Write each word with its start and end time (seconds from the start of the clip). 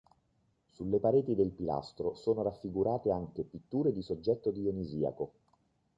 Sulle 0.71 0.97
pareti 0.97 1.35
del 1.35 1.51
pilastro 1.51 2.15
sono 2.15 2.41
raffigurate 2.41 3.11
anche 3.11 3.43
pitture 3.43 3.93
di 3.93 4.01
soggetto 4.01 4.49
dionisiaco. 4.49 5.31